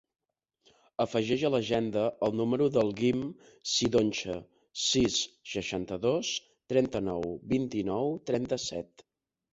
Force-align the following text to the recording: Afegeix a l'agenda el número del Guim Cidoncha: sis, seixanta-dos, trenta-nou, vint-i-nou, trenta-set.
Afegeix 1.03 1.43
a 1.49 1.51
l'agenda 1.55 2.05
el 2.27 2.33
número 2.39 2.69
del 2.77 2.89
Guim 3.01 3.21
Cidoncha: 3.73 4.39
sis, 4.85 5.19
seixanta-dos, 5.53 6.33
trenta-nou, 6.75 7.33
vint-i-nou, 7.55 8.19
trenta-set. 8.33 9.07